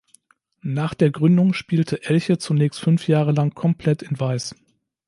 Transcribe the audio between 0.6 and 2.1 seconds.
Nach der Gründung spielte